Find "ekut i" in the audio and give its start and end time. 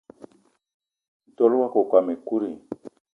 2.13-2.51